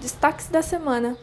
[0.00, 1.14] Destaques da semana.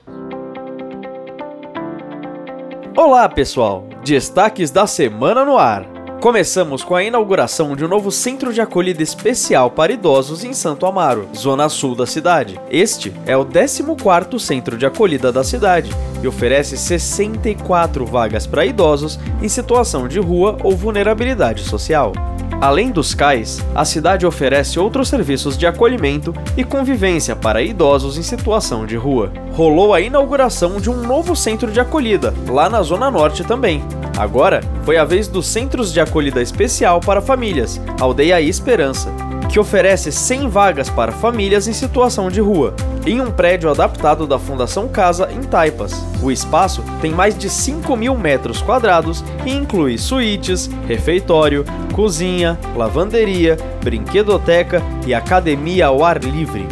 [2.95, 3.87] Olá, pessoal!
[4.03, 5.96] Destaques da semana no ar.
[6.27, 10.85] Começamos com a inauguração de um novo centro de acolhida especial para idosos em Santo
[10.85, 12.59] Amaro, zona sul da cidade.
[12.69, 15.89] Este é o 14º centro de acolhida da cidade
[16.21, 22.11] e oferece 64 vagas para idosos em situação de rua ou vulnerabilidade social.
[22.59, 28.23] Além dos CAIs, a cidade oferece outros serviços de acolhimento e convivência para idosos em
[28.23, 29.31] situação de rua.
[29.53, 33.81] Rolou a inauguração de um novo centro de acolhida, lá na Zona Norte também.
[34.17, 39.13] Agora foi a vez dos Centros de Acolhida Especial para Famílias, Aldeia Esperança,
[39.47, 42.73] que oferece 100 vagas para famílias em situação de rua,
[43.05, 45.93] em um prédio adaptado da Fundação Casa em Taipas.
[46.21, 51.63] O espaço tem mais de 5 mil metros quadrados e inclui suítes, refeitório,
[51.93, 56.67] cozinha, lavanderia, brinquedoteca e academia ao ar livre.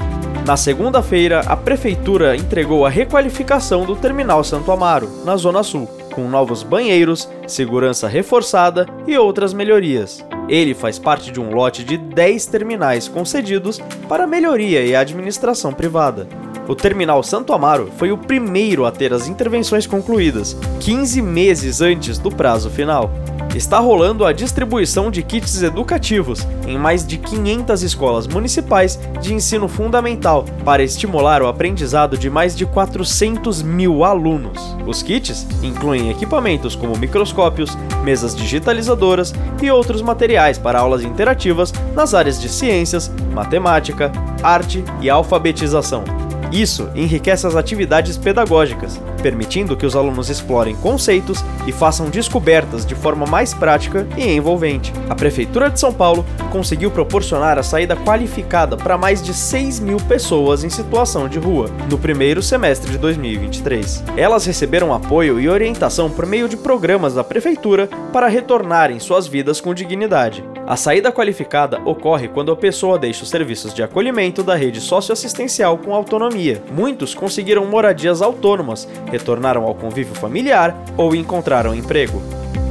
[0.48, 6.30] Na segunda-feira, a prefeitura entregou a requalificação do Terminal Santo Amaro, na Zona Sul, com
[6.30, 10.26] novos banheiros, segurança reforçada e outras melhorias.
[10.48, 16.28] Ele faz parte de um lote de 10 terminais concedidos para melhoria e administração privada.
[16.68, 22.18] O Terminal Santo Amaro foi o primeiro a ter as intervenções concluídas, 15 meses antes
[22.18, 23.12] do prazo final
[23.56, 29.68] está rolando a distribuição de kits educativos em mais de 500 escolas municipais de ensino
[29.68, 34.76] fundamental para estimular o aprendizado de mais de 400 mil alunos.
[34.86, 42.14] Os kits incluem equipamentos como microscópios, mesas digitalizadoras e outros materiais para aulas interativas nas
[42.14, 44.12] áreas de ciências, matemática,
[44.44, 46.04] arte e alfabetização.
[46.52, 52.94] Isso enriquece as atividades pedagógicas, permitindo que os alunos explorem conceitos e façam descobertas de
[52.94, 54.94] forma mais prática e envolvente.
[55.10, 59.98] A Prefeitura de São Paulo conseguiu proporcionar a saída qualificada para mais de 6 mil
[59.98, 64.04] pessoas em situação de rua no primeiro semestre de 2023.
[64.16, 69.60] Elas receberam apoio e orientação por meio de programas da Prefeitura para retornarem suas vidas
[69.60, 70.44] com dignidade.
[70.68, 75.78] A saída qualificada ocorre quando a pessoa deixa os serviços de acolhimento da rede socioassistencial
[75.78, 76.64] com autonomia.
[76.72, 82.22] Muitos conseguiram moradias autônomas, retornaram ao convívio familiar ou encontraram emprego.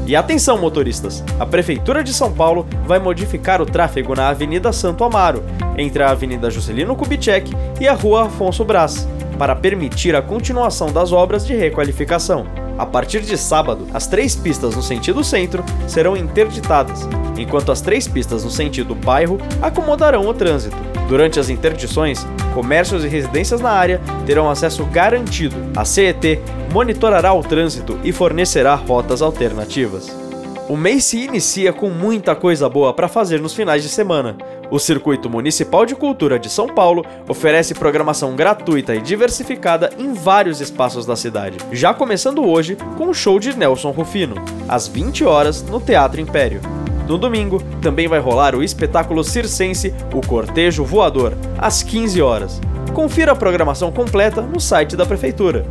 [0.07, 1.25] E atenção, motoristas!
[1.41, 5.43] A Prefeitura de São Paulo vai modificar o tráfego na Avenida Santo Amaro,
[5.79, 7.51] entre a Avenida Juscelino Kubitschek
[7.81, 12.64] e a Rua Afonso Brás, para permitir a continuação das obras de requalificação.
[12.77, 17.09] A partir de sábado, as três pistas no sentido centro serão interditadas,
[17.39, 20.77] enquanto as três pistas no sentido bairro acomodarão o trânsito.
[21.09, 25.55] Durante as interdições, comércios e residências na área terão acesso garantido.
[25.77, 26.41] A CET
[26.73, 30.11] monitorará o trânsito e fornecerá rotas alternativas.
[30.69, 34.37] O mês se inicia com muita coisa boa para fazer nos finais de semana.
[34.75, 40.61] O Circuito Municipal de Cultura de São Paulo oferece programação gratuita e diversificada em vários
[40.61, 44.35] espaços da cidade, já começando hoje com o show de Nelson Rufino,
[44.69, 46.61] às 20 horas no Teatro Império.
[47.07, 52.61] No domingo, também vai rolar o espetáculo circense O Cortejo Voador, às 15 horas.
[52.93, 55.65] Confira a programação completa no site da prefeitura.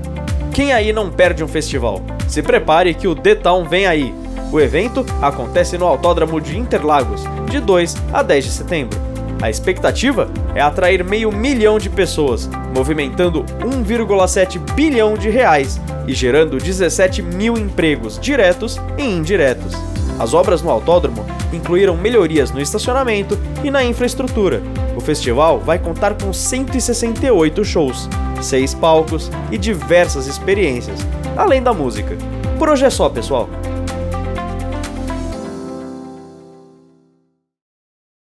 [0.53, 2.01] Quem aí não perde um festival?
[2.29, 4.13] Se prepare que o The Town vem aí,
[4.53, 8.99] o evento acontece no Autódromo de Interlagos, de 2 a 10 de setembro.
[9.41, 16.59] A expectativa é atrair meio milhão de pessoas, movimentando 1,7 bilhão de reais e gerando
[16.59, 19.73] 17 mil empregos diretos e indiretos.
[20.19, 24.61] As obras no autódromo incluíram melhorias no estacionamento e na infraestrutura.
[24.95, 28.07] O festival vai contar com 168 shows,
[28.39, 30.99] 6 palcos e diversas experiências,
[31.35, 32.15] além da música.
[32.59, 33.49] Por hoje é só, pessoal.